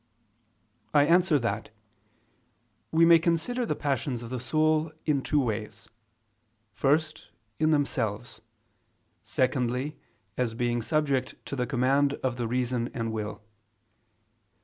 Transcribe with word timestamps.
I 0.95 1.05
answer 1.05 1.37
that, 1.37 1.69
We 2.91 3.05
may 3.05 3.19
consider 3.19 3.67
the 3.67 3.75
passions 3.75 4.23
of 4.23 4.31
the 4.31 4.39
soul 4.39 4.91
in 5.05 5.21
two 5.21 5.39
ways: 5.39 5.89
first, 6.73 7.27
in 7.59 7.69
themselves; 7.69 8.41
secondly, 9.23 9.99
as 10.37 10.55
being 10.55 10.81
subject 10.81 11.35
to 11.45 11.55
the 11.55 11.67
command 11.67 12.15
of 12.23 12.37
the 12.37 12.47
reason 12.47 12.89
and 12.95 13.11
will. 13.11 13.43